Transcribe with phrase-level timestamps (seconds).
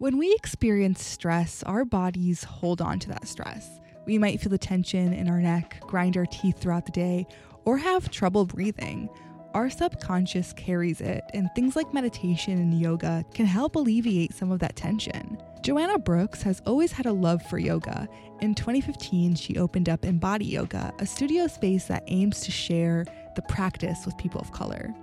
[0.00, 3.80] When we experience stress, our bodies hold on to that stress.
[4.06, 7.26] We might feel the tension in our neck, grind our teeth throughout the day,
[7.66, 9.10] or have trouble breathing.
[9.52, 14.60] Our subconscious carries it, and things like meditation and yoga can help alleviate some of
[14.60, 15.36] that tension.
[15.60, 18.08] Joanna Brooks has always had a love for yoga.
[18.40, 23.04] In 2015, she opened up Embody Yoga, a studio space that aims to share
[23.36, 24.94] the practice with people of color.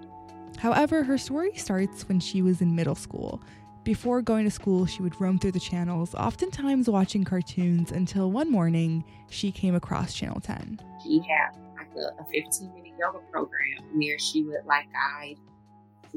[0.57, 3.43] However, her story starts when she was in middle school.
[3.87, 8.51] Before going to school, she would roam through the channels, oftentimes watching cartoons, until one
[8.51, 10.77] morning she came across Channel 10.
[11.01, 15.37] She had like a, a 15 minute yoga program where she would like guide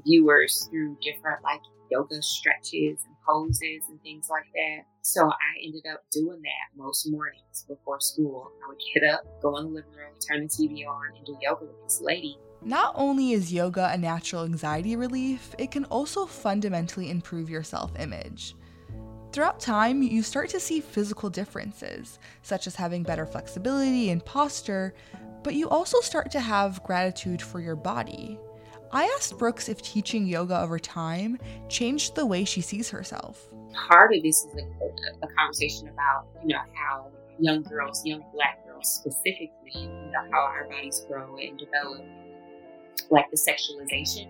[0.04, 4.84] viewers through different like yoga stretches and poses and things like that.
[5.02, 8.50] So I ended up doing that most mornings before school.
[8.64, 11.36] I would get up, go in the living room, turn the TV on, and do
[11.40, 16.26] yoga with this lady not only is yoga a natural anxiety relief, it can also
[16.26, 18.54] fundamentally improve your self image.
[19.32, 24.92] Throughout time, you start to see physical differences, such as having better flexibility and posture,
[25.44, 28.38] but you also start to have gratitude for your body.
[28.92, 31.38] I asked Brooks if teaching yoga over time
[31.68, 33.48] changed the way she sees herself.
[33.88, 37.06] Part of this is a, a conversation about, you know, how
[37.38, 42.04] young girls, young black girls specifically, you know, how our bodies grow and develop
[43.10, 44.26] like the sexualization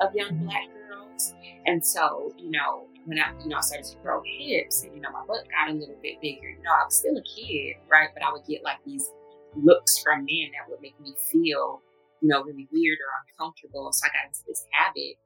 [0.00, 0.46] of young mm-hmm.
[0.46, 1.34] black girls.
[1.66, 5.00] And so, you know, when I, you know, I started to grow hips and, you
[5.00, 7.76] know, my butt got a little bit bigger, you know, I was still a kid,
[7.90, 8.08] right?
[8.14, 9.10] But I would get like these
[9.56, 11.82] looks from men that would make me feel,
[12.20, 13.92] you know, really weird or uncomfortable.
[13.92, 15.16] So I got into this habit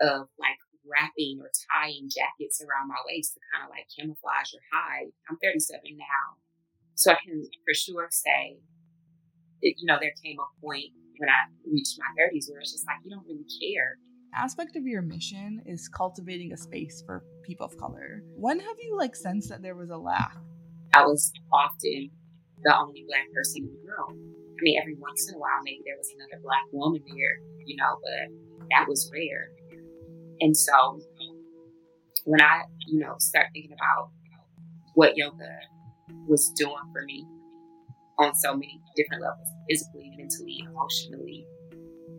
[0.00, 4.62] of like wrapping or tying jackets around my waist to kind of like camouflage or
[4.72, 5.12] hide.
[5.28, 6.40] I'm 37 now.
[6.96, 8.58] So I can for sure say,
[9.62, 12.86] it, you know, there came a point when I reached my 30s where it's just
[12.86, 13.96] like, you don't really care.
[14.34, 18.22] Aspect of your mission is cultivating a space for people of color.
[18.36, 20.36] When have you like sensed that there was a lack?
[20.94, 22.10] I was often
[22.62, 24.39] the only black person in the room.
[24.60, 27.76] I mean, every once in a while, maybe there was another black woman there, you
[27.76, 29.48] know, but that was rare.
[30.40, 31.00] And so
[32.24, 34.10] when I, you know, start thinking about
[34.94, 35.48] what yoga
[36.28, 37.24] was doing for me
[38.18, 41.46] on so many different levels physically, mentally, emotionally.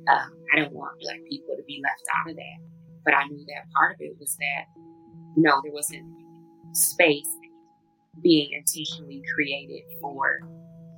[0.09, 2.59] Um, I didn't want Black people to be left out of that.
[3.06, 4.66] But I knew that part of it was that,
[5.35, 6.06] no, there wasn't
[6.73, 7.29] space
[8.22, 10.40] being intentionally created for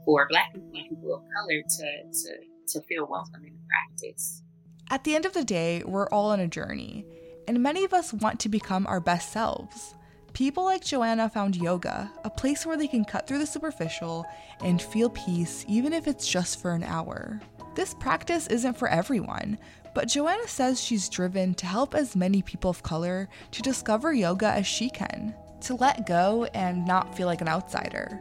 [0.05, 2.37] for Black people and people of color to, to,
[2.67, 4.41] to feel welcome in the practice.
[4.89, 7.05] At the end of the day, we're all on a journey,
[7.47, 9.95] and many of us want to become our best selves.
[10.33, 14.25] People like Joanna found yoga, a place where they can cut through the superficial
[14.61, 17.39] and feel peace, even if it's just for an hour.
[17.75, 19.57] This practice isn't for everyone,
[19.93, 24.47] but Joanna says she's driven to help as many people of color to discover yoga
[24.47, 28.19] as she can, to let go and not feel like an outsider.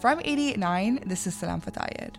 [0.00, 2.18] From 889, this is Salam Fathayed.